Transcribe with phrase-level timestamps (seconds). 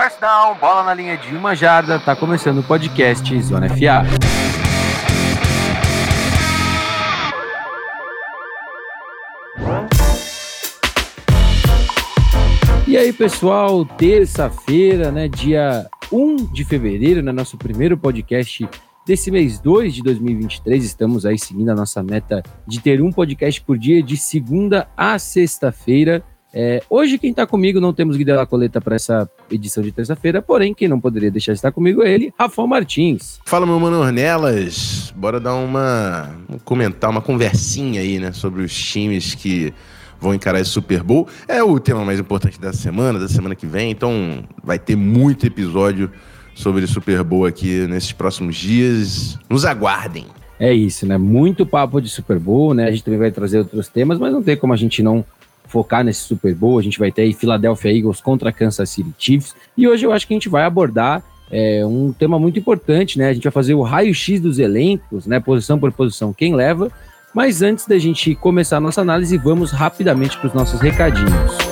[0.00, 4.02] First down, bola na linha de uma jarda, tá começando o podcast Zona FA.
[12.88, 18.66] E aí, pessoal, terça-feira, né, dia 1 de fevereiro, né, nosso primeiro podcast
[19.06, 20.82] desse mês 2 de 2023.
[20.82, 25.18] Estamos aí seguindo a nossa meta de ter um podcast por dia de segunda a
[25.18, 26.24] sexta-feira.
[26.52, 30.74] É, hoje quem está comigo, não temos Guilherme Coleta para essa edição de terça-feira, porém
[30.74, 33.38] quem não poderia deixar de estar comigo é ele, Rafael Martins.
[33.44, 36.34] Fala meu mano Ornelas, bora dar uma,
[36.64, 39.72] comentar, uma conversinha aí, né, sobre os times que
[40.20, 41.28] vão encarar esse Super Bowl.
[41.46, 45.46] É o tema mais importante da semana, da semana que vem, então vai ter muito
[45.46, 46.10] episódio
[46.54, 49.38] sobre Super Bowl aqui nesses próximos dias.
[49.48, 50.26] Nos aguardem.
[50.58, 51.16] É isso, né?
[51.16, 52.84] Muito papo de Super Bowl, né?
[52.84, 55.24] A gente também vai trazer outros temas, mas não tem como a gente não
[55.70, 56.78] focar nesse Super Bowl.
[56.78, 59.54] A gente vai ter aí Philadelphia Eagles contra Kansas City Chiefs.
[59.76, 63.28] E hoje eu acho que a gente vai abordar é, um tema muito importante, né?
[63.28, 65.40] A gente vai fazer o raio-x dos elencos, né?
[65.40, 66.90] Posição por posição, quem leva.
[67.34, 71.69] Mas antes da gente começar a nossa análise, vamos rapidamente para os nossos recadinhos.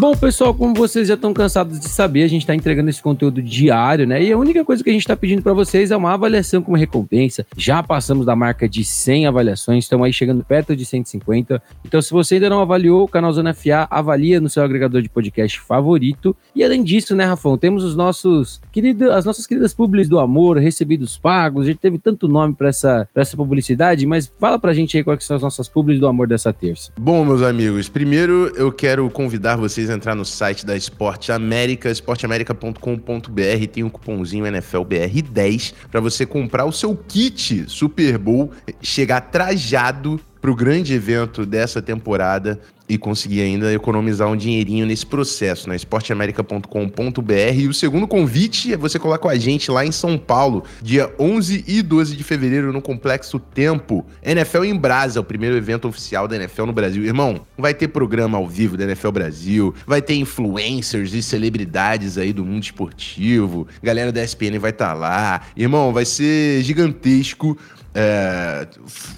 [0.00, 3.42] Bom, pessoal, como vocês já estão cansados de saber, a gente está entregando esse conteúdo
[3.42, 4.22] diário, né?
[4.22, 6.76] E a única coisa que a gente está pedindo para vocês é uma avaliação como
[6.76, 7.44] recompensa.
[7.56, 11.60] Já passamos da marca de 100 avaliações, estamos aí chegando perto de 150.
[11.84, 15.08] Então, se você ainda não avaliou o canal Zona FA, avalia no seu agregador de
[15.08, 16.36] podcast favorito.
[16.54, 20.58] E além disso, né, Rafão, temos os nossos queridos, as nossas queridas publis do amor,
[20.58, 21.64] recebidos pagos.
[21.64, 25.24] A gente teve tanto nome para essa, essa publicidade, mas fala pra gente aí quais
[25.24, 26.92] são as nossas publis do amor dessa terça.
[26.98, 31.90] Bom, meus amigos, primeiro eu quero convidar vocês vocês entrar no site da Esporte América,
[31.90, 38.50] esporteamerica.com.br, tem um cupomzinho NFLBR10 para você comprar o seu kit Super Bowl,
[38.82, 45.04] chegar trajado para o grande evento dessa temporada e conseguir ainda economizar um dinheirinho nesse
[45.04, 45.76] processo, né?
[45.76, 47.32] esporteamerica.com.br.
[47.54, 51.12] E o segundo convite é você colar com a gente lá em São Paulo, dia
[51.18, 54.06] 11 e 12 de fevereiro, no Complexo Tempo.
[54.22, 57.04] NFL em Brasa, o primeiro evento oficial da NFL no Brasil.
[57.04, 62.32] Irmão, vai ter programa ao vivo da NFL Brasil, vai ter influencers e celebridades aí
[62.32, 65.42] do mundo esportivo, galera da ESPN vai estar tá lá.
[65.56, 67.58] Irmão, vai ser gigantesco
[67.94, 68.66] é,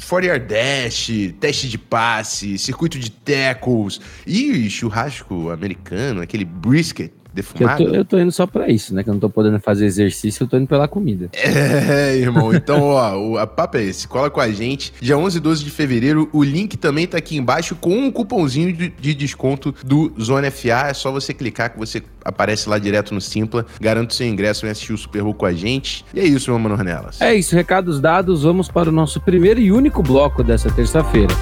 [0.09, 4.01] 40 dash, teste de passe, circuito de tackles.
[4.27, 7.83] E churrasco americano, aquele brisket defumado.
[7.83, 9.03] Eu tô, eu tô, indo só pra isso, né?
[9.03, 11.31] Que eu não tô podendo fazer exercício, eu tô indo pela comida.
[11.91, 12.55] É, irmão.
[12.55, 14.07] Então, ó, o a papo é esse.
[14.07, 14.93] Cola com a gente.
[15.01, 16.29] Dia 11 e 12 de fevereiro.
[16.33, 20.89] O link também tá aqui embaixo com um cupomzinho de, de desconto do Zona FA.
[20.89, 23.67] É só você clicar que você aparece lá direto no Simpla.
[23.81, 26.05] Garanto seu ingresso, vem assistir o Super Bowl com a gente.
[26.15, 27.21] E é isso, meu mano Ornelas.
[27.21, 28.43] É isso, recados dados.
[28.43, 31.35] Vamos para o nosso primeiro e único bloco dessa terça-feira.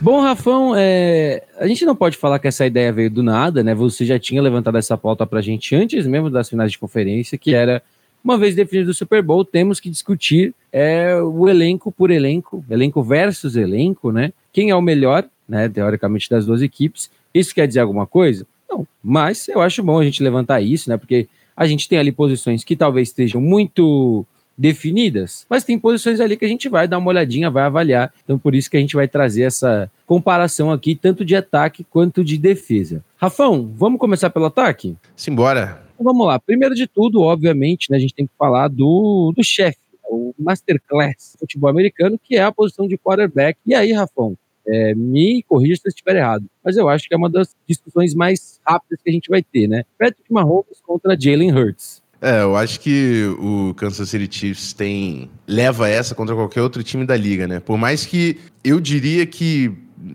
[0.00, 1.42] Bom, Rafão, é...
[1.58, 3.74] a gente não pode falar que essa ideia veio do nada, né?
[3.74, 7.52] Você já tinha levantado essa pauta pra gente antes mesmo das finais de conferência, que
[7.52, 7.82] era,
[8.22, 13.02] uma vez definido o Super Bowl, temos que discutir é, o elenco por elenco, elenco
[13.02, 14.32] versus elenco, né?
[14.52, 17.10] Quem é o melhor, né, teoricamente, das duas equipes.
[17.34, 18.46] Isso quer dizer alguma coisa?
[18.70, 20.96] Não, mas eu acho bom a gente levantar isso, né?
[20.96, 21.26] Porque
[21.56, 24.24] a gente tem ali posições que talvez estejam muito
[24.58, 28.12] definidas, mas tem posições ali que a gente vai dar uma olhadinha, vai avaliar.
[28.24, 32.24] Então, por isso que a gente vai trazer essa comparação aqui, tanto de ataque quanto
[32.24, 33.04] de defesa.
[33.16, 34.96] Rafão, vamos começar pelo ataque?
[35.14, 35.80] Simbora.
[35.94, 36.40] Então, vamos lá.
[36.40, 39.78] Primeiro de tudo, obviamente, né, a gente tem que falar do, do chefe,
[40.10, 43.58] o masterclass do futebol americano, que é a posição de quarterback.
[43.64, 44.36] E aí, Rafão,
[44.66, 48.14] é, me corrija se eu estiver errado, mas eu acho que é uma das discussões
[48.14, 49.84] mais rápidas que a gente vai ter, né?
[49.98, 52.02] Patrick Mahomes contra Jalen Hurts.
[52.20, 57.06] É, eu acho que o Kansas City Chiefs tem leva essa contra qualquer outro time
[57.06, 57.60] da liga, né?
[57.60, 59.72] Por mais que eu diria que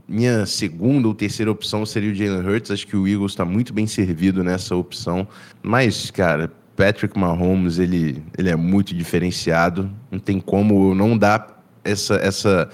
[0.08, 3.74] minha segunda ou terceira opção seria o Jalen Hurts, acho que o Eagles está muito
[3.74, 5.28] bem servido nessa opção.
[5.62, 12.16] Mas, cara, Patrick Mahomes, ele, ele é muito diferenciado, não tem como não dar essa,
[12.16, 12.70] essa,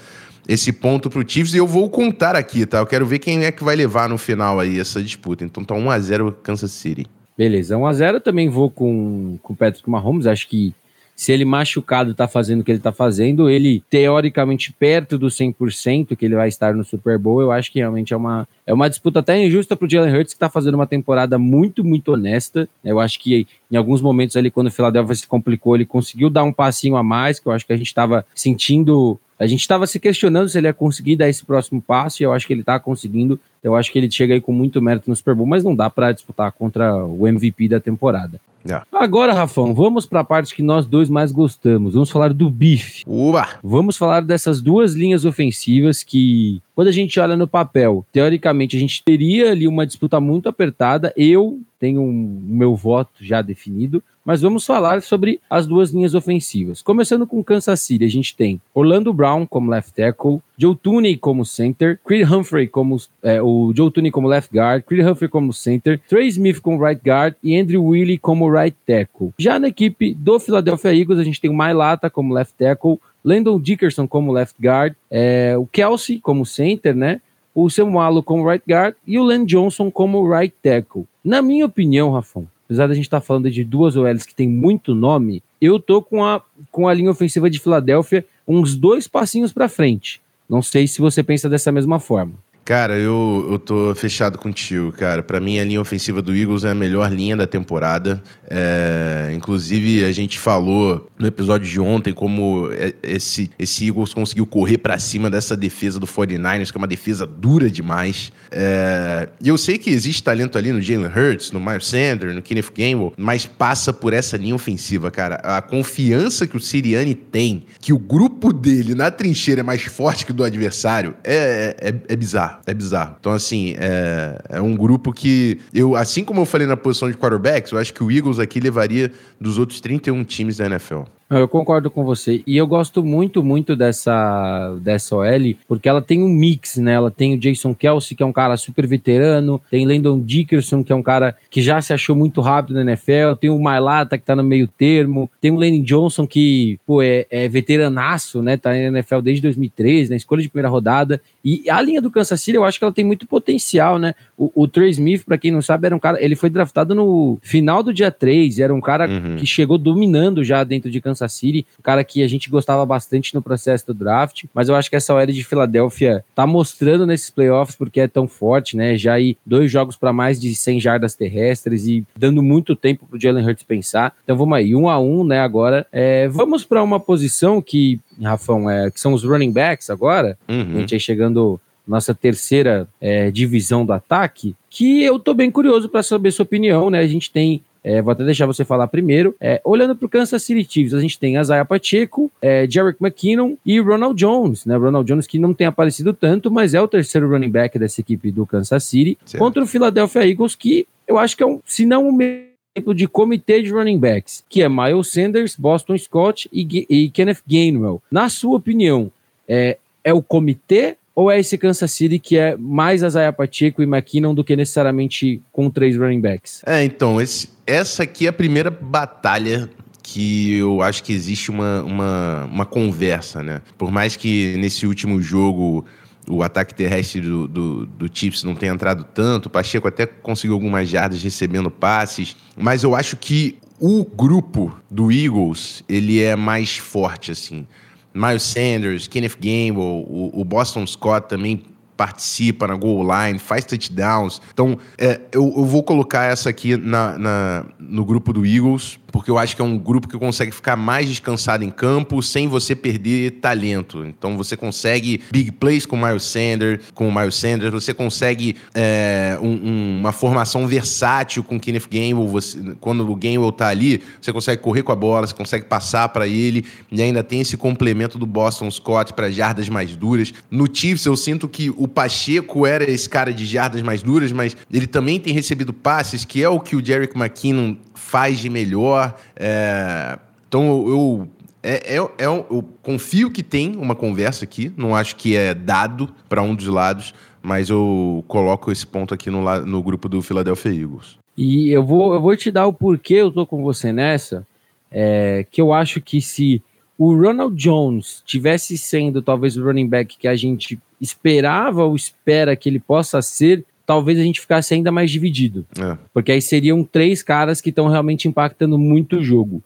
[0.48, 1.54] esse ponto pro Chiefs.
[1.54, 2.78] E eu vou contar aqui, tá?
[2.78, 5.44] Eu quero ver quem é que vai levar no final aí essa disputa.
[5.44, 7.06] Então tá 1 a 0 Kansas City.
[7.40, 10.26] Beleza, 1x0 também vou com, o Patrick Mahomes.
[10.26, 10.74] Acho que
[11.16, 16.14] se ele machucado tá fazendo o que ele tá fazendo, ele teoricamente perto do 100%
[16.14, 18.90] que ele vai estar no Super Bowl, eu acho que realmente é uma, é uma
[18.90, 22.68] disputa até injusta pro Jalen Hurts, que tá fazendo uma temporada muito, muito honesta.
[22.84, 26.44] Eu acho que em alguns momentos ali, quando o Philadelphia se complicou, ele conseguiu dar
[26.44, 29.86] um passinho a mais, que eu acho que a gente tava sentindo A gente estava
[29.86, 32.60] se questionando se ele ia conseguir dar esse próximo passo, e eu acho que ele
[32.60, 33.40] está conseguindo.
[33.62, 35.88] Eu acho que ele chega aí com muito mérito no Super Bowl, mas não dá
[35.88, 38.38] para disputar contra o MVP da temporada.
[38.66, 38.86] Yeah.
[38.92, 41.94] Agora, Rafão, vamos para a parte que nós dois mais gostamos.
[41.94, 43.02] Vamos falar do bife.
[43.06, 43.48] Uba!
[43.62, 48.80] Vamos falar dessas duas linhas ofensivas que, quando a gente olha no papel, teoricamente a
[48.80, 51.12] gente teria ali uma disputa muito apertada.
[51.16, 56.14] Eu tenho o um, meu voto já definido, mas vamos falar sobre as duas linhas
[56.14, 56.82] ofensivas.
[56.82, 61.44] Começando com Kansas City, a gente tem Orlando Brown como left tackle, Joe Tooney como
[61.44, 66.00] center, Creed Humphrey como é, o Joe Tooney como left guard, Creed Humphrey como center,
[66.08, 69.32] Trey Smith como right guard e Andrew Willie como right tackle.
[69.36, 73.58] Já na equipe do Philadelphia Eagles, a gente tem o Mailata como left tackle, Landon
[73.58, 77.20] Dickerson como left guard, é, o Kelsey como center, né?
[77.52, 81.04] O Samualo como right guard e o Len Johnson como right tackle.
[81.24, 84.48] Na minha opinião, Rafão, apesar da gente estar tá falando de duas OLs que tem
[84.48, 86.40] muito nome, eu tô com a,
[86.70, 90.20] com a linha ofensiva de Filadélfia uns dois passinhos para frente.
[90.48, 92.34] Não sei se você pensa dessa mesma forma.
[92.70, 95.24] Cara, eu, eu tô fechado contigo, cara.
[95.24, 98.22] Para mim, a linha ofensiva do Eagles é a melhor linha da temporada.
[98.48, 104.46] É, inclusive, a gente falou no episódio de ontem como é, esse, esse Eagles conseguiu
[104.46, 108.30] correr para cima dessa defesa do 49ers, que é uma defesa dura demais.
[108.52, 112.40] É, e eu sei que existe talento ali no Jalen Hurts, no Miles Sanders, no
[112.40, 115.36] Kenneth Gamble, mas passa por essa linha ofensiva, cara.
[115.42, 120.24] A confiança que o Siriani tem, que o grupo dele na trincheira é mais forte
[120.24, 122.59] que o do adversário, é, é, é bizarro.
[122.66, 123.16] É bizarro.
[123.18, 127.16] Então, assim, é, é um grupo que eu, assim como eu falei na posição de
[127.16, 131.02] quarterbacks, eu acho que o Eagles aqui levaria dos outros 31 times da NFL.
[131.30, 132.42] Eu concordo com você.
[132.44, 136.94] E eu gosto muito, muito dessa, dessa OL, porque ela tem um mix, né?
[136.94, 140.92] Ela tem o Jason Kelsey, que é um cara super veterano, tem Landon Dickerson, que
[140.92, 144.24] é um cara que já se achou muito rápido na NFL, tem o Mailata, que
[144.24, 148.56] tá no meio termo, tem o Lenny Johnson, que pô, é, é veteranaço, né?
[148.56, 151.22] Tá na NFL desde 2013, na escolha de primeira rodada.
[151.44, 154.16] E a linha do Kansas City, eu acho que ela tem muito potencial, né?
[154.40, 156.22] O, o Trey Smith, para quem não sabe, era um cara.
[156.24, 159.36] Ele foi draftado no final do dia 3, era um cara uhum.
[159.36, 163.34] que chegou dominando já dentro de Kansas City, um cara que a gente gostava bastante
[163.34, 167.28] no processo do draft, mas eu acho que essa OL de Filadélfia tá mostrando nesses
[167.28, 168.96] playoffs porque é tão forte, né?
[168.96, 173.20] Já aí dois jogos para mais de 100 jardas terrestres e dando muito tempo pro
[173.20, 174.14] Jalen Hurts pensar.
[174.24, 175.40] Então vamos aí, um a um, né?
[175.40, 180.38] Agora, é, vamos para uma posição que Rafão, é, que são os running backs agora.
[180.48, 180.76] Uhum.
[180.76, 181.60] A gente aí chegando
[181.90, 186.88] nossa terceira é, divisão do ataque, que eu tô bem curioso para saber sua opinião,
[186.88, 187.00] né?
[187.00, 189.34] A gente tem é, vou até deixar você falar primeiro.
[189.40, 193.56] É, olhando para o Kansas City Chiefs, a gente tem Isaiah Pacheco, é, Jarek McKinnon
[193.64, 194.76] e Ronald Jones, né?
[194.76, 198.30] Ronald Jones que não tem aparecido tanto, mas é o terceiro running back dessa equipe
[198.30, 199.42] do Kansas City, certo.
[199.42, 202.94] contra o Philadelphia Eagles, que eu acho que é um, se não o mesmo exemplo
[202.94, 208.02] de comitê de running backs, que é Miles Sanders, Boston Scott e, e Kenneth Gainwell.
[208.10, 209.10] Na sua opinião,
[209.48, 213.84] é, é o comitê ou é esse Kansas City que é mais Isaiah Pacheco e
[213.84, 216.62] McKinnon do que necessariamente com três running backs?
[216.66, 219.68] É, então, esse, essa aqui é a primeira batalha
[220.02, 223.62] que eu acho que existe uma, uma, uma conversa, né?
[223.78, 225.84] Por mais que nesse último jogo
[226.28, 229.46] o ataque terrestre do, do, do Chiefs não tenha entrado tanto.
[229.46, 235.10] O Pacheco até conseguiu algumas jardas recebendo passes, mas eu acho que o grupo do
[235.10, 237.66] Eagles ele é mais forte assim.
[238.14, 241.62] Miles Sanders, Kenneth Gamble, o, o Boston Scott também
[241.96, 244.40] participa na goal line, faz touchdowns.
[244.52, 249.30] Então, é, eu, eu, vou colocar essa aqui na, na, no grupo do Eagles, porque
[249.30, 252.74] eu acho que é um grupo que consegue ficar mais descansado em campo sem você
[252.74, 254.04] perder talento.
[254.04, 258.56] Então você consegue big plays com o Miles Sanders, com o Miles Sanders, você consegue
[258.74, 262.28] é, um, um, uma formação versátil com o Kenneth Gamble.
[262.28, 266.08] Você, quando o Gamble tá ali, você consegue correr com a bola, você consegue passar
[266.08, 270.32] para ele e ainda tem esse complemento do Boston Scott para jardas mais duras.
[270.50, 274.56] No Chiefs eu sinto que o Pacheco era esse cara de jardas mais duras, mas
[274.72, 278.99] ele também tem recebido passes, que é o que o Jerick McKinnon faz de melhor.
[279.36, 280.18] É...
[280.48, 281.28] Então eu, eu
[281.62, 286.08] é, é, é, eu confio que tem uma conversa aqui, não acho que é dado
[286.28, 290.72] para um dos lados, mas eu coloco esse ponto aqui no, no grupo do Philadelphia
[290.72, 291.18] Eagles.
[291.36, 294.46] E eu vou, eu vou te dar o porquê eu tô com você nessa,
[294.90, 296.62] é, que eu acho que se
[296.98, 302.56] o Ronald Jones tivesse sendo talvez o running back que a gente esperava ou espera
[302.56, 305.66] que ele possa ser, talvez a gente ficasse ainda mais dividido.
[305.76, 305.98] É.
[306.14, 309.60] Porque aí seriam três caras que estão realmente impactando muito o jogo.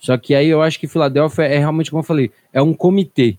[0.00, 3.36] Só que aí eu acho que Filadélfia é realmente, como eu falei, é um comitê.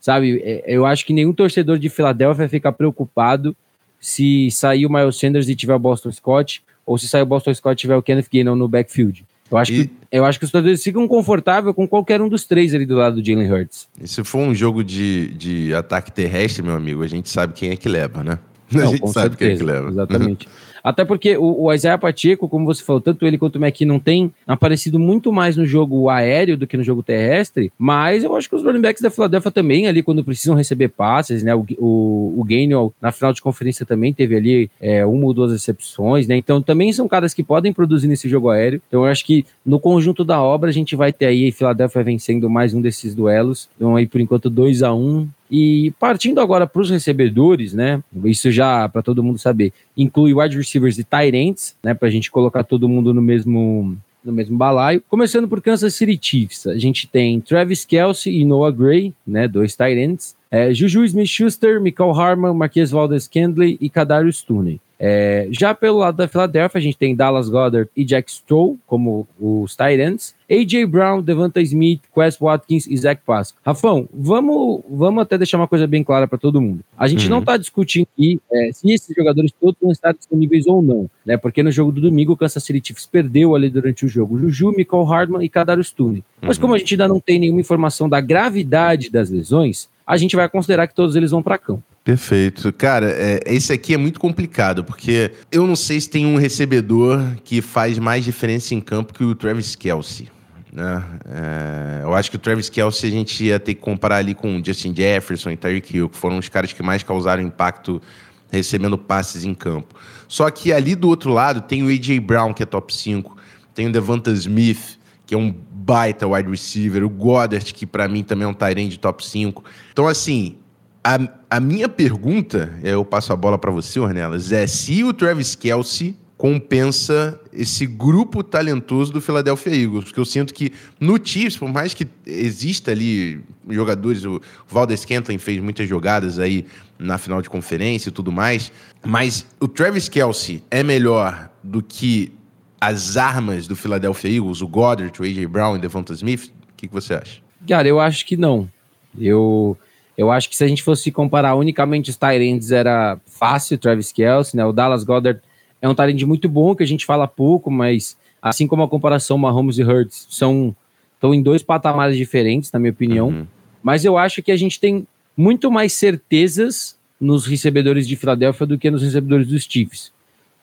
[0.00, 0.40] Sabe?
[0.42, 3.54] É, eu acho que nenhum torcedor de Filadélfia fica preocupado
[4.00, 7.52] se sair o Miles Sanders e tiver o Boston Scott, ou se sair o Boston
[7.52, 9.26] Scott e tiver o Kenneth Gainwell no backfield.
[9.50, 9.88] Eu acho, e...
[9.88, 12.96] que, eu acho que os torcedores ficam confortáveis com qualquer um dos três ali do
[12.96, 13.86] lado do Jalen Hurts.
[14.00, 17.68] E se for um jogo de, de ataque terrestre, meu amigo, a gente sabe quem
[17.68, 18.38] é que leva, né?
[18.72, 19.88] Não, a gente sabe certeza, quem é que leva.
[19.88, 20.48] Exatamente.
[20.82, 24.32] Até porque o, o Isaiah Pacheco, como você falou, tanto ele quanto o McKinnon tem
[24.46, 28.56] aparecido muito mais no jogo aéreo do que no jogo terrestre, mas eu acho que
[28.56, 31.54] os running backs da Philadelphia também, ali quando precisam receber passes, né?
[31.54, 35.52] O, o, o Gainwell, na final de conferência também teve ali é, uma ou duas
[35.52, 36.36] recepções, né?
[36.36, 38.82] Então também são caras que podem produzir nesse jogo aéreo.
[38.88, 42.50] Então eu acho que no conjunto da obra a gente vai ter aí Philadelphia vencendo
[42.50, 43.68] mais um desses duelos.
[43.76, 48.02] Então aí por enquanto 2 a 1 um, e partindo agora para os recebedores, né?
[48.24, 51.06] Isso já para todo mundo saber, inclui wide receivers e
[51.36, 51.92] ends, né?
[51.92, 53.94] Para a gente colocar todo mundo no mesmo
[54.24, 55.02] no mesmo balaio.
[55.10, 59.46] Começando por Kansas City Chiefs, a gente tem Travis Kelsey e Noah Gray, né?
[59.46, 60.34] Dois ends.
[60.50, 64.80] É, Juju Smith-Schuster, Michael Harman, Marquês Valdez-Kendley e Kadarius Tooney.
[65.04, 69.26] É, já pelo lado da Philadelphia, a gente tem Dallas Goddard e Jack Stroll como
[69.40, 70.32] os Titans.
[70.48, 73.58] AJ Brown, Devonta Smith, Quest Watkins e Zach Pasco.
[73.66, 76.84] Rafão, vamos, vamos até deixar uma coisa bem clara para todo mundo.
[76.96, 77.30] A gente uhum.
[77.30, 81.36] não está discutindo aqui é, se esses jogadores todos vão estar disponíveis ou não, né?
[81.36, 84.70] Porque no jogo do domingo o Kansas City Chiefs perdeu ali durante o jogo Juju,
[84.70, 86.18] Michael Hardman e Kadarius Tooney.
[86.18, 86.46] Uhum.
[86.48, 90.36] Mas como a gente ainda não tem nenhuma informação da gravidade das lesões, a gente
[90.36, 91.82] vai considerar que todos eles vão para campo.
[92.04, 92.72] Perfeito.
[92.72, 97.36] Cara, é, esse aqui é muito complicado, porque eu não sei se tem um recebedor
[97.44, 100.28] que faz mais diferença em campo que o Travis Kelsey.
[100.72, 101.04] Né?
[101.28, 104.58] É, eu acho que o Travis Kelsey a gente ia ter que comparar ali com
[104.58, 108.02] o Justin Jefferson e Tyreek Hill, que foram os caras que mais causaram impacto
[108.50, 109.94] recebendo passes em campo.
[110.26, 112.18] Só que ali do outro lado tem o A.J.
[112.18, 113.36] Brown, que é top 5,
[113.74, 118.22] tem o Devonta Smith, que é um baita wide receiver, o Goddard, que para mim
[118.22, 119.64] também é um tight de top 5.
[119.92, 120.56] Então, assim,
[121.04, 121.18] a,
[121.50, 126.16] a minha pergunta, eu passo a bola para você, Ornelas, é se o Travis Kelsey
[126.36, 131.94] compensa esse grupo talentoso do Philadelphia Eagles, porque eu sinto que no Chiefs, por mais
[131.94, 133.40] que exista ali
[133.70, 136.66] jogadores, o Valdez Kentlin fez muitas jogadas aí
[136.98, 138.72] na final de conferência e tudo mais,
[139.04, 142.32] mas o Travis Kelsey é melhor do que
[142.80, 145.46] as armas do Philadelphia Eagles, o Goddard, o A.J.
[145.46, 146.46] Brown e Devonta Smith?
[146.46, 147.40] O que, que você acha?
[147.68, 148.68] Cara, eu acho que não.
[149.16, 149.78] Eu
[150.16, 154.56] eu acho que se a gente fosse comparar unicamente os Tyrands, era fácil, Travis Kelsey,
[154.56, 154.64] né?
[154.64, 155.40] O Dallas Goddard
[155.80, 159.38] é um Tyrant muito bom, que a gente fala pouco, mas assim como a comparação
[159.38, 160.74] Mahomes e Hurts, são
[161.14, 163.28] estão em dois patamares diferentes, na minha opinião.
[163.28, 163.46] Uhum.
[163.80, 168.76] Mas eu acho que a gente tem muito mais certezas nos recebedores de Filadélfia do
[168.76, 170.12] que nos recebedores dos Chiefs.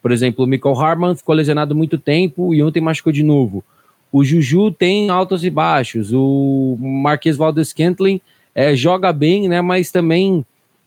[0.02, 3.64] Por exemplo, o Michael Harman ficou lesionado muito tempo e ontem machucou de novo.
[4.12, 6.12] O Juju tem altos e baixos.
[6.12, 8.20] O Marquês Valdez Scantling
[8.54, 9.60] é, joga bem, né?
[9.60, 10.44] Mas também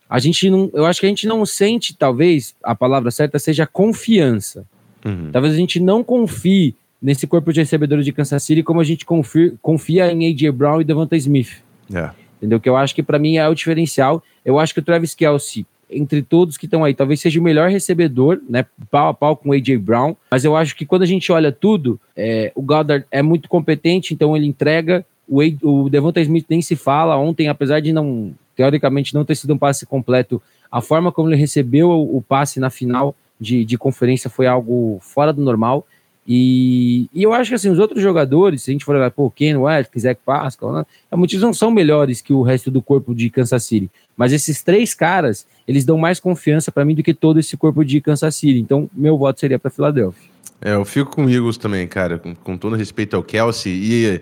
[0.08, 0.70] a gente não.
[0.72, 4.66] Eu acho que a gente não sente, talvez, a palavra certa seja confiança.
[5.04, 5.30] Uhum.
[5.32, 9.04] Talvez a gente não confie nesse corpo de recebedores de Kansas City como a gente
[9.04, 10.50] confia, confia em A.J.
[10.52, 11.62] Brown e Devonta Smith.
[11.92, 12.10] É.
[12.38, 12.60] Entendeu?
[12.60, 14.22] Que eu acho que para mim é o diferencial.
[14.44, 17.68] Eu acho que o Travis Kelsey, entre todos que estão aí, talvez seja o melhor
[17.68, 18.64] recebedor, né?
[18.90, 19.76] Pau a pau com o A.J.
[19.78, 20.16] Brown.
[20.30, 24.14] Mas eu acho que quando a gente olha tudo, é, o Goddard é muito competente,
[24.14, 25.04] então ele entrega.
[25.28, 27.16] O, o Devonta Smith nem se fala.
[27.16, 30.40] Ontem, apesar de não, teoricamente, não ter sido um passe completo,
[30.70, 34.98] a forma como ele recebeu o, o passe na final de, de conferência foi algo
[35.00, 35.86] fora do normal.
[36.26, 39.30] E, e, eu acho que assim, os outros jogadores, se a gente for olhar, pô,
[39.30, 43.28] Ken West, Zach Pascal, né, muitos não são melhores que o resto do corpo de
[43.28, 43.90] Kansas City.
[44.16, 47.84] Mas esses três caras, eles dão mais confiança para mim do que todo esse corpo
[47.84, 48.58] de Kansas City.
[48.58, 50.30] Então, meu voto seria para Filadélfia.
[50.62, 53.72] É, eu fico com o Eagles também, cara, com, com todo respeito ao Kelsey.
[53.72, 54.20] E é,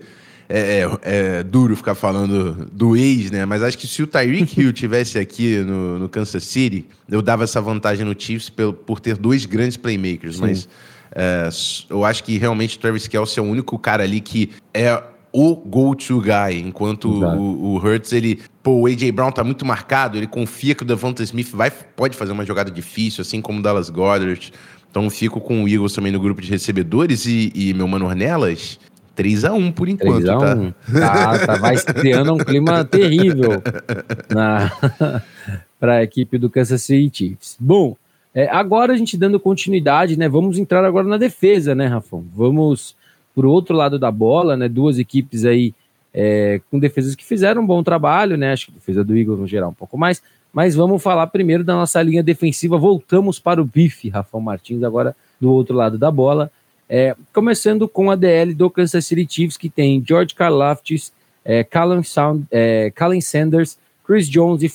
[0.55, 3.43] é, é, duro ficar falando do ex, né?
[3.43, 7.43] Mas acho que se o Tyreek Hill tivesse aqui no, no, Kansas City, eu dava
[7.43, 10.35] essa vantagem no Chiefs por, por ter dois grandes playmakers.
[10.35, 10.41] Sim.
[10.41, 10.69] Mas
[11.11, 11.49] é,
[11.89, 15.55] eu acho que realmente o Travis Kelce é o único cara ali que é o
[15.55, 20.27] go-to guy, enquanto o, o Hurts, ele, pô, o AJ Brown tá muito marcado, ele
[20.27, 23.89] confia que o Devonta Smith vai, pode fazer uma jogada difícil, assim como o Dallas
[23.89, 24.53] Goddard.
[24.91, 28.77] Então fico com o Eagles também no grupo de recebedores e, e meu mano Ornelas,
[29.15, 30.73] 3x1 por enquanto, 3x1.
[30.91, 30.99] tá?
[30.99, 33.61] Tá, tá, vai criando um clima terrível
[35.79, 37.57] para a equipe do Kansas City Chiefs.
[37.59, 37.95] Bom,
[38.33, 40.27] é, agora a gente dando continuidade, né?
[40.27, 42.25] Vamos entrar agora na defesa, né, Rafão?
[42.33, 42.95] Vamos
[43.35, 44.67] para o outro lado da bola, né?
[44.67, 45.73] Duas equipes aí
[46.13, 48.53] é, com defesas que fizeram um bom trabalho, né?
[48.53, 50.21] Acho que a defesa do Eagles no geral um pouco mais.
[50.51, 52.77] Mas vamos falar primeiro da nossa linha defensiva.
[52.77, 56.51] Voltamos para o bife, Rafão Martins, agora do outro lado da bola.
[56.89, 61.11] É, começando com a DL do Kansas City Chiefs, que tem George Karlaftis,
[61.43, 64.71] é, Callan, Sound, é, Callan Sanders, Chris Jones e,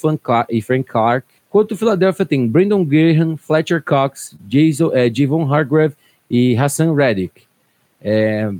[0.51, 1.27] e Frank Clark.
[1.51, 5.95] Quanto o Philadelphia tem Brandon Graham, Fletcher Cox, Jason, é, Javon Hargrave
[6.31, 7.43] e Hassan Reddick.
[8.01, 8.53] É,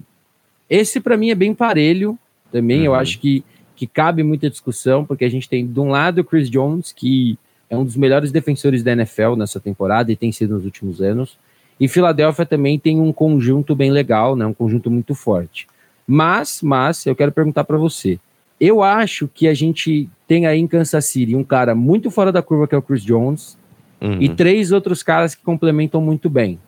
[0.69, 2.19] esse para mim é bem parelho
[2.51, 2.81] também.
[2.81, 2.87] Uhum.
[2.87, 3.45] Eu acho que,
[3.77, 7.39] que cabe muita discussão, porque a gente tem de um lado o Chris Jones, que
[7.69, 11.39] é um dos melhores defensores da NFL nessa temporada e tem sido nos últimos anos.
[11.81, 14.45] E Filadélfia também tem um conjunto bem legal, né?
[14.47, 15.67] Um conjunto muito forte.
[16.07, 18.19] Mas, mas eu quero perguntar para você.
[18.61, 22.43] Eu acho que a gente tem aí em Kansas City um cara muito fora da
[22.43, 23.57] curva que é o Chris Jones
[24.01, 24.21] uhum.
[24.21, 26.59] e três outros caras que complementam muito bem.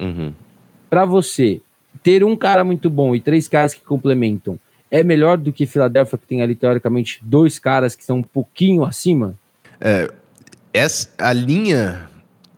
[0.00, 0.32] Uhum.
[0.88, 1.60] Para você
[2.02, 4.58] ter um cara muito bom e três caras que complementam
[4.90, 8.84] é melhor do que Filadélfia que tem ali teoricamente dois caras que são um pouquinho
[8.84, 9.34] acima?
[9.80, 10.08] É,
[10.72, 12.08] essa, a linha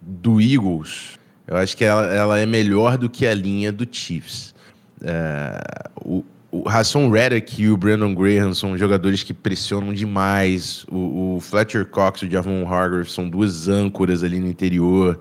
[0.00, 1.15] do Eagles,
[1.46, 4.54] eu acho que ela, ela é melhor do que a linha do Chiefs.
[5.02, 5.60] É,
[5.96, 10.84] o, o Hassan Reddick e o Brandon Graham são jogadores que pressionam demais.
[10.90, 15.18] O, o Fletcher Cox e o Javon Hargrave são duas âncoras ali no interior.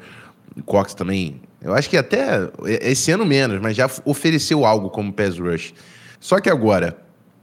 [0.57, 2.49] O Cox também, eu acho que até
[2.81, 5.73] esse ano menos, mas já ofereceu algo como pass rush.
[6.19, 6.97] Só que agora,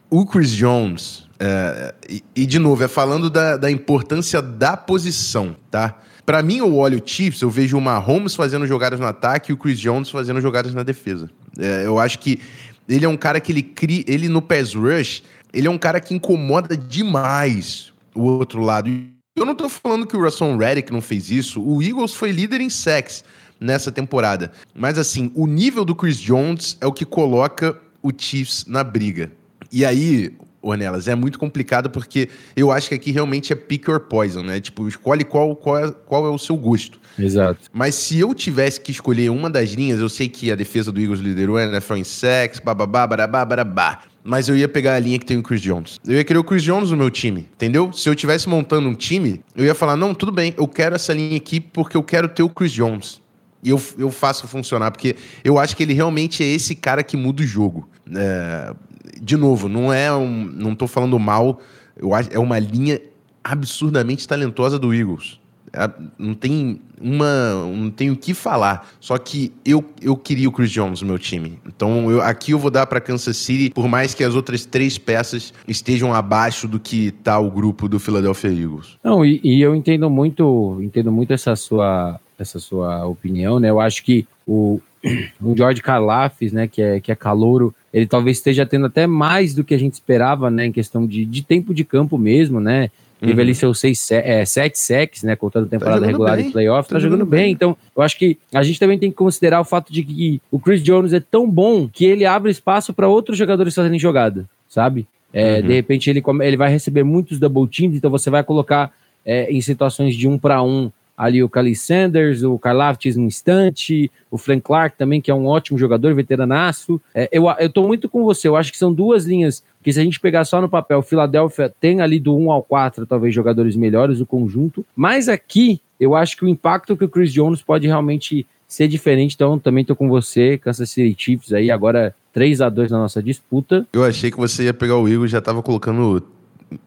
[0.08, 5.54] o Chris Jones, é, e, e, de novo, é falando da, da importância da posição,
[5.70, 5.98] tá?
[6.24, 9.54] Para mim, eu olho o Chiefs, eu vejo o Mahomes fazendo jogadas no ataque e
[9.54, 11.28] o Chris Jones fazendo jogadas na defesa.
[11.58, 12.40] É, eu acho que
[12.88, 16.00] ele é um cara que ele cria, ele no pass rush, ele é um cara
[16.00, 18.88] que incomoda demais o outro lado.
[19.34, 22.60] Eu não tô falando que o Russell Reddick não fez isso, o Eagles foi líder
[22.60, 23.24] em sacks
[23.58, 24.52] nessa temporada.
[24.74, 29.30] Mas assim, o nível do Chris Jones é o que coloca o Chiefs na briga.
[29.70, 34.00] E aí, Ornelas, é muito complicado porque eu acho que aqui realmente é pick or
[34.00, 34.60] poison, né?
[34.60, 37.00] Tipo, escolhe qual, qual, é, qual é o seu gosto.
[37.18, 37.60] Exato.
[37.72, 41.00] Mas se eu tivesse que escolher uma das linhas, eu sei que a defesa do
[41.00, 44.02] Eagles liderou a NFL em sex, bababá, barabá, barabá.
[44.24, 45.98] Mas eu ia pegar a linha que tem o Chris Jones.
[46.06, 47.92] Eu ia querer o Chris Jones no meu time, entendeu?
[47.92, 51.12] Se eu tivesse montando um time, eu ia falar: não, tudo bem, eu quero essa
[51.12, 53.20] linha aqui porque eu quero ter o Chris Jones.
[53.64, 57.16] E eu, eu faço funcionar, porque eu acho que ele realmente é esse cara que
[57.16, 57.88] muda o jogo.
[58.14, 58.74] É,
[59.20, 60.44] de novo, não é um.
[60.44, 61.60] Não tô falando mal.
[61.96, 63.00] Eu acho, é uma linha
[63.42, 65.40] absurdamente talentosa do Eagles.
[65.72, 67.54] É, não tem uma.
[67.74, 68.88] Não tenho o que falar.
[69.00, 71.58] Só que eu, eu queria o Chris Jones no meu time.
[71.66, 74.98] Então eu, aqui eu vou dar para Kansas City, por mais que as outras três
[74.98, 78.98] peças estejam abaixo do que tá o grupo do Philadelphia Eagles.
[79.02, 83.70] Não, e, e eu entendo muito, entendo muito essa sua, essa sua opinião, né?
[83.70, 84.80] Eu acho que o,
[85.40, 89.54] o George Karlafis, né, que é, que é calouro, ele talvez esteja tendo até mais
[89.54, 92.90] do que a gente esperava, né, em questão de, de tempo de campo mesmo, né?
[93.20, 93.40] Teve uhum.
[93.40, 95.36] ali seus seis, é, sete sacks, né?
[95.36, 96.48] Contando tá temporada tá regular bem.
[96.48, 97.44] e playoff, tá, tá jogando, jogando bem.
[97.44, 97.52] bem.
[97.52, 100.58] Então, eu acho que a gente também tem que considerar o fato de que o
[100.58, 105.06] Chris Jones é tão bom que ele abre espaço para outros jogadores fazerem jogada, sabe?
[105.32, 105.68] É, uhum.
[105.68, 108.90] De repente ele, ele vai receber muitos double teams, então você vai colocar
[109.24, 110.90] é, em situações de um para um
[111.22, 115.46] ali o Kali Sanders, o Karlaftis no instante, o Frank Clark também, que é um
[115.46, 117.00] ótimo jogador, veteranaço.
[117.14, 120.00] É, eu, eu tô muito com você, eu acho que são duas linhas que se
[120.00, 123.76] a gente pegar só no papel, o tem ali do 1 ao 4, talvez jogadores
[123.76, 127.86] melhores, o conjunto, mas aqui eu acho que o impacto que o Chris Jones pode
[127.86, 132.68] realmente ser diferente, então também tô com você, Kansas City Chiefs aí, agora 3 a
[132.68, 133.86] 2 na nossa disputa.
[133.92, 136.20] Eu achei que você ia pegar o Eagles, já tava colocando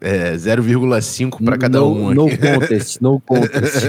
[0.01, 2.13] é, 0,5 para cada no, um.
[2.13, 3.87] No contest, no contest.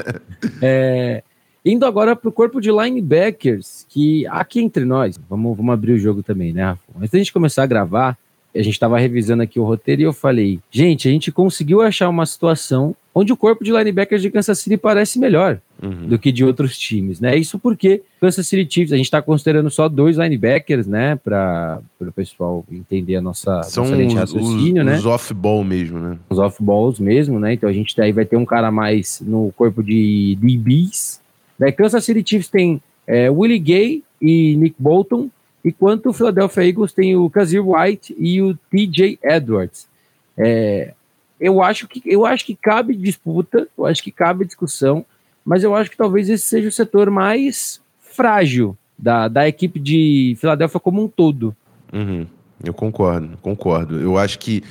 [0.62, 1.22] é,
[1.64, 5.98] indo agora para o corpo de linebackers, que aqui entre nós, vamos, vamos abrir o
[5.98, 6.82] jogo também, né, Rafa?
[6.96, 8.18] Antes da gente começar a gravar,
[8.54, 12.08] a gente estava revisando aqui o roteiro e eu falei, gente, a gente conseguiu achar
[12.08, 16.06] uma situação onde o corpo de linebackers de Kansas City parece melhor uhum.
[16.06, 17.36] do que de outros times, né?
[17.36, 21.16] Isso porque Kansas City Chiefs, a gente está considerando só dois linebackers, né?
[21.16, 24.96] Para o pessoal entender a nossa, São nossa raciocínio, os, né?
[24.96, 26.18] Os off-ball mesmo, né?
[26.28, 27.54] Os off-balls mesmo, né?
[27.54, 31.20] Então a gente aí vai ter um cara mais no corpo de DBs.
[31.58, 31.72] Né?
[31.72, 35.28] Kansas City Chiefs tem é, Willie Gay e Nick Bolton,
[35.64, 39.88] enquanto o Philadelphia Eagles tem o Kazir White e o TJ Edwards.
[40.36, 40.94] É,
[41.40, 45.04] eu acho que eu acho que cabe disputa, eu acho que cabe discussão,
[45.44, 50.36] mas eu acho que talvez esse seja o setor mais frágil da, da equipe de
[50.38, 51.56] Filadélfia como um todo.
[51.92, 52.26] Uhum,
[52.62, 53.98] eu concordo, concordo.
[53.98, 54.62] Eu acho que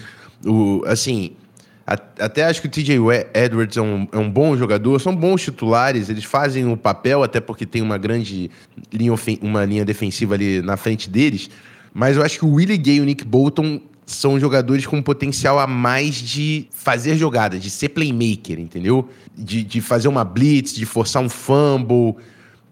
[0.45, 1.35] o assim
[2.19, 2.99] até acho que o TJ
[3.33, 7.39] Edwards é um, é um, bom jogador, são bons titulares, eles fazem o papel, até
[7.39, 8.51] porque tem uma grande
[8.93, 11.49] linha, uma linha defensiva ali na frente deles.
[11.91, 15.59] Mas eu acho que o Willie Gay e o Nick Bolton são jogadores com potencial
[15.59, 19.09] a mais de fazer jogadas, de ser playmaker, entendeu?
[19.35, 22.15] De, de fazer uma blitz, de forçar um fumble.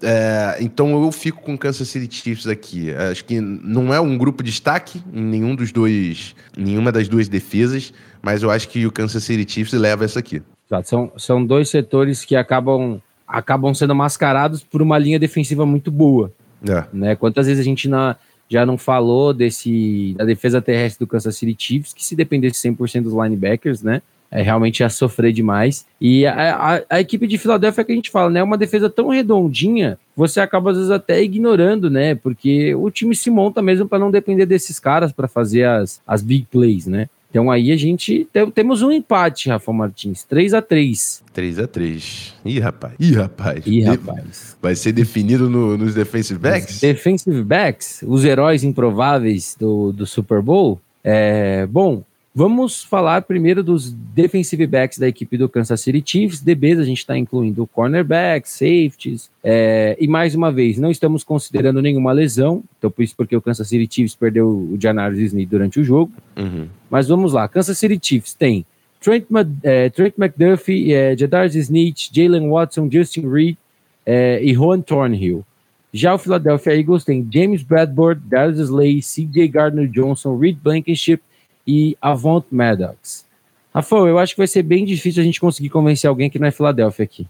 [0.01, 2.93] É, então eu fico com Kansas City Chiefs aqui.
[2.93, 7.27] Acho que não é um grupo de destaque em nenhum dos dois, nenhuma das duas
[7.27, 10.41] defesas, mas eu acho que o Kansas City Chiefs leva essa aqui.
[10.83, 16.31] São, são dois setores que acabam, acabam sendo mascarados por uma linha defensiva muito boa.
[16.67, 16.83] É.
[16.91, 17.15] Né?
[17.15, 18.17] Quantas vezes a gente na,
[18.49, 23.03] já não falou desse da defesa terrestre do Kansas City Chiefs, que se dependesse 100%
[23.03, 24.01] dos linebackers, né?
[24.29, 25.85] É, realmente ia sofrer demais.
[26.01, 28.39] E a, a, a, equipe de Filadélfia que a gente fala, né?
[28.41, 32.13] É uma defesa tão redondinha, você acaba às vezes até ignorando, né?
[32.15, 36.21] Porque o time se monta mesmo para não depender desses caras para fazer as, as
[36.21, 37.07] big plays, né?
[37.29, 41.67] Então aí a gente tem, temos um empate, Rafa Martins, 3 a 3 3 a
[41.67, 42.93] 3 Ih, rapaz.
[42.99, 43.67] Ih, rapaz.
[43.67, 44.57] Ih, rapaz.
[44.61, 46.75] Vai ser definido no, nos defensive backs?
[46.75, 50.79] Os defensive backs, os heróis improváveis do, do Super Bowl.
[51.03, 52.03] É, bom,
[52.37, 56.39] Vamos falar primeiro dos defensive backs da equipe do Kansas City Chiefs.
[56.39, 59.31] DBs, a gente está incluindo cornerbacks, safeties.
[59.43, 62.63] É, e mais uma vez, não estamos considerando nenhuma lesão.
[62.77, 66.11] Então, por isso, porque o Kansas City Chiefs perdeu o Janaris Smith durante o jogo.
[66.37, 66.67] Uhum.
[66.91, 67.47] Mas vamos lá.
[67.47, 68.63] Kansas City Chiefs tem
[69.01, 69.25] Trent,
[69.63, 73.57] é, Trent McDuffie, é, Jadar Smith, Jalen Watson, Justin Reed
[74.05, 75.43] é, e Juan Thornhill.
[75.91, 81.23] Já o Philadelphia Eagles tem James Bradford, Darius Slay, CJ Gardner Johnson, Reed Blankenship
[81.67, 83.25] e Avant Maddox.
[83.73, 86.47] Rafael, eu acho que vai ser bem difícil a gente conseguir convencer alguém que não
[86.47, 87.27] é Filadélfia aqui.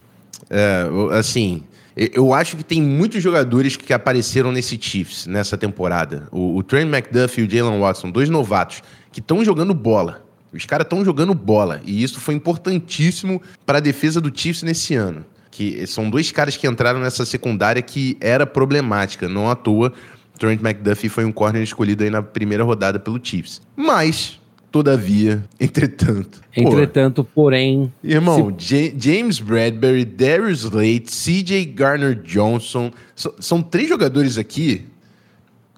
[0.49, 1.63] É, assim,
[1.95, 6.27] eu acho que tem muitos jogadores que apareceram nesse Chiefs nessa temporada.
[6.31, 10.23] O, o Trent McDuff e o Jalen Watson, dois novatos, que estão jogando bola.
[10.53, 11.81] Os caras estão jogando bola.
[11.83, 15.25] E isso foi importantíssimo para a defesa do Chiefs nesse ano.
[15.49, 19.27] Que são dois caras que entraram nessa secundária que era problemática.
[19.27, 19.91] Não à toa,
[20.37, 23.61] Trent McDuffie foi um corner escolhido aí na primeira rodada pelo Chiefs.
[23.75, 24.39] Mas,
[24.71, 26.41] todavia, entretanto.
[26.55, 27.93] Entretanto, pô, porém.
[28.03, 28.95] Irmão, se...
[28.97, 32.91] James Bradbury, Darius Slate, CJ Garner Johnson.
[33.15, 34.85] So, são três jogadores aqui,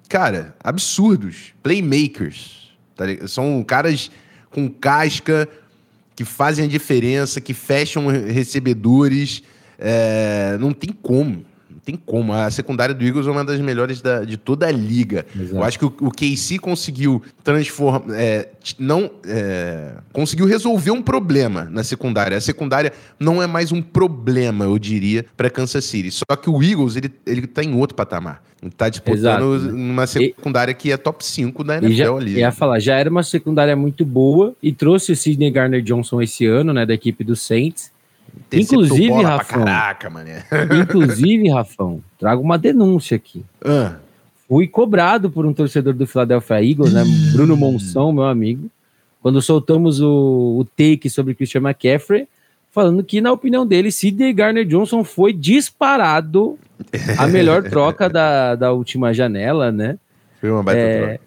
[0.08, 1.52] cara, absurdos.
[1.62, 2.70] Playmakers.
[2.96, 4.10] Tá são caras
[4.50, 5.48] com casca
[6.16, 9.42] que fazem a diferença, que fecham recebedores.
[9.78, 11.44] É, não tem como
[11.90, 12.32] tem como.
[12.32, 15.26] A secundária do Eagles é uma das melhores da, de toda a liga.
[15.34, 15.56] Exato.
[15.56, 18.02] Eu acho que o, o KC conseguiu transformar.
[18.14, 18.48] É,
[18.78, 22.36] não, é, conseguiu resolver um problema na secundária.
[22.36, 26.10] A secundária não é mais um problema, eu diria, para Kansas City.
[26.10, 28.42] Só que o Eagles, ele, ele tá em outro patamar.
[28.62, 29.74] Ele tá disputando Exato.
[29.74, 32.34] numa secundária e, que é top 5 da NFL já, ali.
[32.36, 36.44] Ia falar, já era uma secundária muito boa e trouxe o Sidney Garner Johnson esse
[36.44, 37.90] ano, né, da equipe do Saints.
[38.52, 39.64] Inclusive, Rafão.
[39.64, 40.44] Caraca, mané.
[40.82, 43.44] inclusive, Rafão, trago uma denúncia aqui.
[43.64, 43.96] Ah.
[44.48, 47.04] Fui cobrado por um torcedor do Philadelphia Eagles, né?
[47.32, 48.68] Bruno Monção, meu amigo,
[49.22, 52.26] quando soltamos o, o take sobre Christian McCaffrey,
[52.72, 56.58] falando que, na opinião dele, Sidney Garner Johnson foi disparado
[57.16, 59.98] a melhor troca da, da última janela, né?
[60.40, 61.20] Foi uma baita é, troca.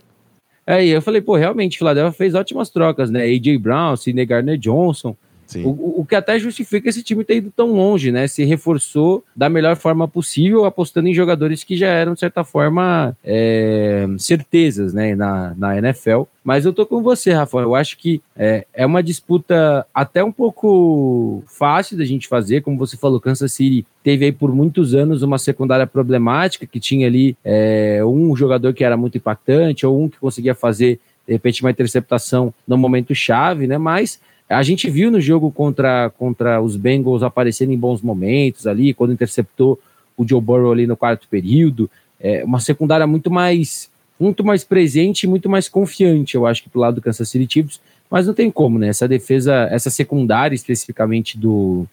[0.66, 3.24] Aí eu falei, pô, realmente, Philadelphia fez ótimas trocas, né?
[3.24, 5.16] AJ Brown, Sidney Garner Johnson.
[5.60, 8.28] O, o, que até justifica esse time ter ido tão longe, né?
[8.28, 13.16] Se reforçou da melhor forma possível, apostando em jogadores que já eram, de certa forma,
[13.24, 15.16] é, certezas, né?
[15.16, 16.24] Na, na NFL.
[16.44, 17.60] Mas eu tô com você, Rafa.
[17.60, 22.62] Eu acho que é, é uma disputa até um pouco fácil da gente fazer.
[22.62, 27.08] Como você falou, Kansas City teve aí por muitos anos uma secundária problemática, que tinha
[27.08, 31.62] ali é, um jogador que era muito impactante, ou um que conseguia fazer, de repente,
[31.62, 33.78] uma interceptação no momento chave, né?
[33.78, 34.20] Mas
[34.54, 39.14] a gente viu no jogo contra, contra os Bengals aparecendo em bons momentos ali, quando
[39.14, 39.80] interceptou
[40.16, 41.90] o Joe Burrow ali no quarto período.
[42.20, 46.70] É uma secundária muito mais muito mais presente e muito mais confiante, eu acho que
[46.70, 48.88] pro lado do Kansas City Chiefs, mas não tem como, né?
[48.88, 51.86] Essa defesa, essa secundária especificamente do,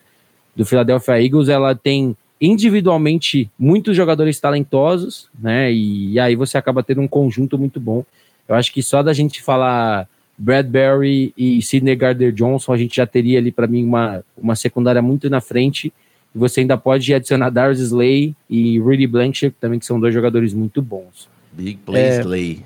[0.55, 5.73] do Philadelphia Eagles, ela tem individualmente muitos jogadores talentosos, né?
[5.73, 8.05] E, e aí você acaba tendo um conjunto muito bom.
[8.49, 10.09] Eu acho que só da gente falar
[10.41, 15.03] Bradbury e Sidney Gardner Johnson, a gente já teria ali para mim uma, uma secundária
[15.03, 15.93] muito na frente.
[16.35, 20.55] E você ainda pode adicionar Darius Slay e Rudy Blanchard também, que são dois jogadores
[20.55, 21.29] muito bons.
[21.53, 22.65] Big Play é, Slay.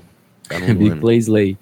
[0.49, 1.59] Tá Big Play Slay.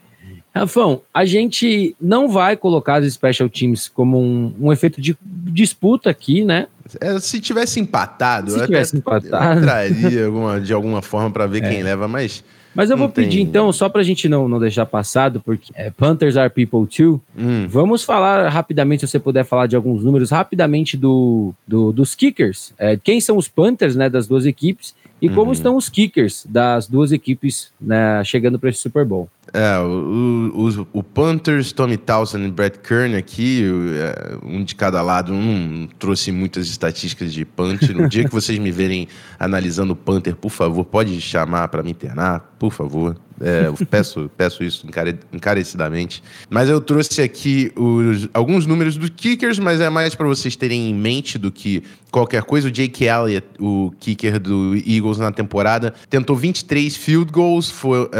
[0.54, 6.10] Rafão, a gente não vai colocar os special teams como um, um efeito de disputa
[6.10, 6.66] aqui, né?
[7.00, 11.64] É, se tivesse empatado, se tivesse empatado, eu traria alguma, de alguma forma para ver
[11.64, 11.70] é.
[11.70, 12.44] quem leva, mas
[12.74, 15.90] mas eu vou pedir então, só para a gente não, não deixar passado, porque é,
[15.90, 17.20] Panthers are people too.
[17.36, 17.66] Hum.
[17.68, 22.72] Vamos falar rapidamente, se você puder falar de alguns números, rapidamente do, do dos kickers.
[22.78, 25.52] É, quem são os Panthers, né, das duas equipes, e como uhum.
[25.52, 29.28] estão os kickers das duas equipes né, chegando para esse Super Bowl.
[29.52, 33.64] É, o, o, o Panthers, Tommy Townsend e Brett Kern aqui,
[33.96, 37.94] é, um de cada lado, não trouxe muitas estatísticas de Panther.
[37.94, 41.90] No dia que vocês me verem analisando o Panther, por favor, pode chamar para me
[41.90, 43.16] internar, por favor.
[43.40, 46.22] É, eu peço, peço isso encare, encarecidamente.
[46.48, 50.90] Mas eu trouxe aqui os, alguns números dos kickers, mas é mais para vocês terem
[50.90, 52.68] em mente do que qualquer coisa.
[52.68, 58.10] O Jake Elliott, o kicker do Eagles na temporada, tentou 23 field goals, foi, uh,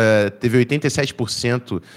[0.40, 1.11] teve 87%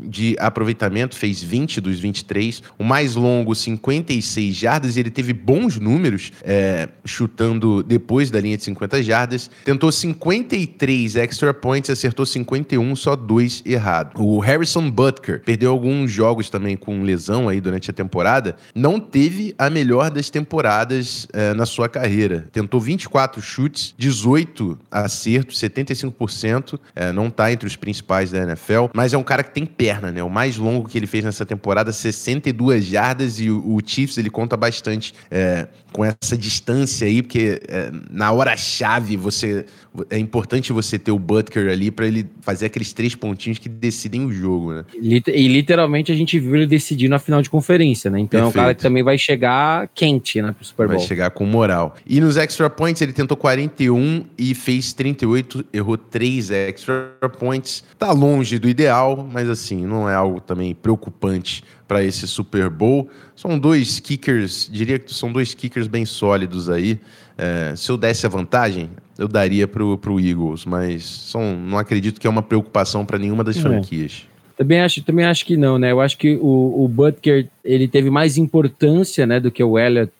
[0.02, 2.62] de aproveitamento, fez 20 dos 23.
[2.78, 8.58] O mais longo, 56 jardas, e ele teve bons números é, chutando depois da linha
[8.58, 9.50] de 50 jardas.
[9.64, 14.14] Tentou 53 extra points, acertou 51, só dois errados.
[14.16, 18.56] O Harrison Butker perdeu alguns jogos também com lesão aí durante a temporada.
[18.74, 22.48] Não teve a melhor das temporadas é, na sua carreira.
[22.52, 26.80] Tentou 24 chutes, 18 acertos, 75%.
[26.96, 30.12] É, não tá entre os principais da NFL, mas é um cara que tem perna,
[30.12, 30.24] né?
[30.24, 34.30] O mais longo que ele fez nessa temporada, 62 jardas, e o, o Chiefs ele
[34.30, 39.66] conta bastante é, com essa distância aí, porque é, na hora-chave você
[40.10, 44.26] é importante você ter o Butker ali para ele fazer aqueles três pontinhos que decidem
[44.26, 44.86] o jogo, né?
[44.94, 48.20] E literalmente a gente viu ele decidir na final de conferência, né?
[48.20, 48.58] Então Perfeito.
[48.58, 50.98] é um cara que também vai chegar quente, né, pro Super Bowl.
[50.98, 51.96] Vai chegar com moral.
[52.06, 57.84] E nos extra points ele tentou 41 e fez 38, errou 3 extra points.
[57.98, 58.95] Tá longe do ideal,
[59.32, 63.10] mas assim, não é algo também preocupante para esse Super Bowl.
[63.36, 67.00] São dois kickers, diria que são dois kickers bem sólidos aí.
[67.38, 72.20] É, se eu desse a vantagem, eu daria para o Eagles, mas são, não acredito
[72.20, 73.62] que é uma preocupação para nenhuma das é.
[73.62, 74.28] franquias.
[74.58, 75.92] Também acho, também acho que não, né?
[75.92, 80.12] Eu acho que o, o Butker ele teve mais importância, né, do que o Elliott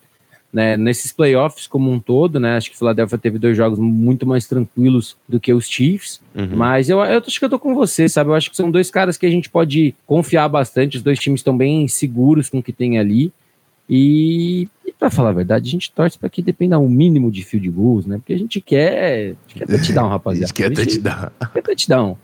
[0.52, 2.56] né, nesses playoffs como um todo, né?
[2.56, 6.20] Acho que o Philadelphia teve dois jogos muito mais tranquilos do que os Chiefs.
[6.34, 6.56] Uhum.
[6.56, 8.30] Mas eu, eu acho que eu tô com você, sabe?
[8.30, 10.96] Eu acho que são dois caras que a gente pode confiar bastante.
[10.96, 13.32] Os dois times estão bem seguros com o que tem ali.
[13.88, 17.44] E, e para falar a verdade, a gente torce para que dependa o mínimo de
[17.44, 18.16] field goals, né?
[18.16, 20.44] Porque a gente quer, a gente quer touchdown, rapaziada.
[20.44, 21.30] a gente quer touchdown.
[21.52, 22.18] Quer touchdown.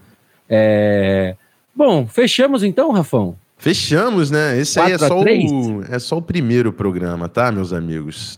[0.48, 1.36] É...
[1.74, 3.36] Bom, fechamos então, Rafão?
[3.62, 4.58] Fechamos, né?
[4.58, 5.24] Esse aí é só, o,
[5.88, 8.36] é só o primeiro programa, tá, meus amigos?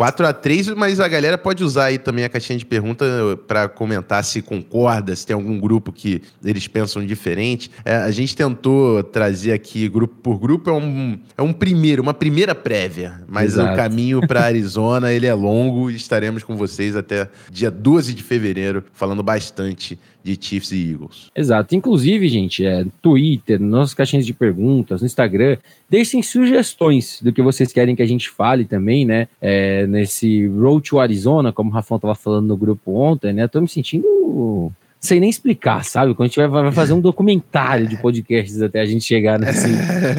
[0.00, 3.04] 4 a 3 mas a galera pode usar aí também a caixinha de pergunta
[3.46, 7.70] para comentar se concorda, se tem algum grupo que eles pensam diferente.
[7.84, 12.14] É, a gente tentou trazer aqui grupo por grupo, é um, é um primeiro, uma
[12.14, 13.74] primeira prévia, mas Exato.
[13.74, 18.22] o caminho para Arizona ele é longo e estaremos com vocês até dia 12 de
[18.22, 21.30] fevereiro falando bastante de Chiefs e Eagles.
[21.34, 21.74] Exato.
[21.74, 25.56] Inclusive, gente, é Twitter, nossas caixinhas de perguntas, no Instagram,
[25.90, 29.26] deixem sugestões do que vocês querem que a gente fale também, né?
[29.40, 33.48] É, nesse Road to Arizona, como o Rafão estava falando no grupo ontem, né?
[33.48, 36.14] Tô me sentindo sem nem explicar, sabe?
[36.14, 39.68] Quando a gente vai, fazer um documentário de podcasts até a gente chegar nesse,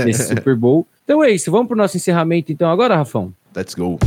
[0.04, 0.86] nesse Super Bowl.
[1.06, 3.32] Então é isso, vamos para o nosso encerramento então agora, Rafão?
[3.56, 4.00] Let's go.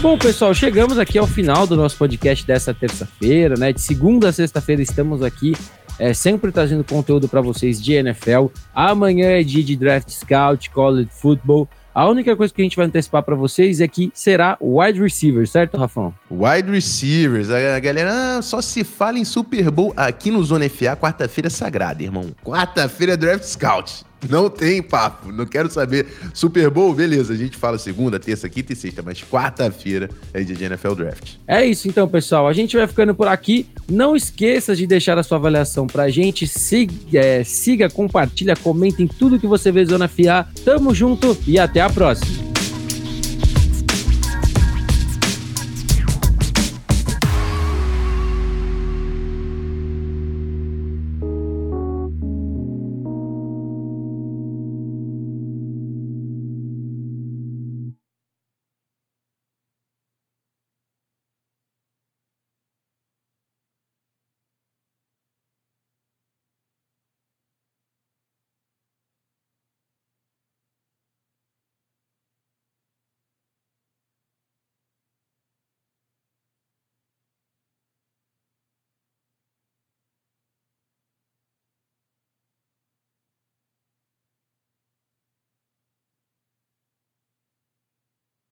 [0.00, 3.72] Bom, pessoal, chegamos aqui ao final do nosso podcast dessa terça-feira, né?
[3.72, 5.54] De segunda a sexta-feira estamos aqui
[5.98, 8.46] é, sempre trazendo conteúdo para vocês de NFL.
[8.72, 11.68] Amanhã é dia de Draft Scout, College Football.
[11.92, 15.48] A única coisa que a gente vai antecipar para vocês é que será wide receiver,
[15.48, 16.14] certo, Rafão?
[16.30, 17.50] Wide receivers.
[17.50, 22.04] A galera ah, só se fala em Super Bowl aqui no Zona FA, quarta-feira sagrada,
[22.04, 22.26] irmão.
[22.44, 24.07] Quarta-feira Draft Scout.
[24.28, 26.06] Não tem papo, não quero saber.
[26.32, 30.56] Super Bowl, beleza, a gente fala segunda, terça, quinta e sexta, mas quarta-feira é dia
[30.56, 31.34] de NFL Draft.
[31.46, 32.48] É isso então, pessoal.
[32.48, 33.66] A gente vai ficando por aqui.
[33.88, 36.46] Não esqueça de deixar a sua avaliação pra gente.
[36.46, 40.46] Siga, é, siga compartilha, comenta em tudo que você vê Zona FA.
[40.64, 42.47] Tamo junto e até a próxima.